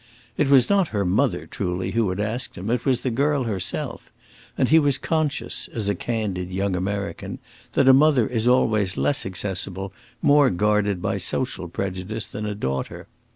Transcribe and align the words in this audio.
It 0.35 0.49
was 0.49 0.67
not 0.67 0.87
her 0.87 1.05
mother, 1.05 1.45
truly, 1.45 1.91
who 1.91 2.09
had 2.09 2.19
asked 2.19 2.57
him, 2.57 2.71
it 2.71 2.85
was 2.85 3.01
the 3.01 3.11
girl 3.11 3.43
herself; 3.43 4.09
and 4.57 4.67
he 4.67 4.79
was 4.79 4.97
conscious, 4.97 5.67
as 5.67 5.87
a 5.89 5.93
candid 5.93 6.51
young 6.51 6.75
American, 6.75 7.37
that 7.73 7.87
a 7.87 7.93
mother 7.93 8.25
is 8.25 8.47
always 8.47 8.97
less 8.97 9.23
accessible, 9.27 9.93
more 10.23 10.49
guarded 10.49 11.03
by 11.03 11.19
social 11.19 11.67
prejudice, 11.67 12.25
than 12.25 12.47
a 12.47 12.55
daughter. 12.55 13.05